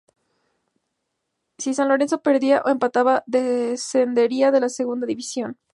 Si 1.59 1.75
San 1.75 1.87
Lorenzo 1.87 2.23
perdía 2.23 2.63
o 2.65 2.69
empataba, 2.69 3.23
descendería 3.27 4.47
a 4.47 4.59
la 4.59 4.69
Segunda 4.69 5.05
División. 5.05 5.59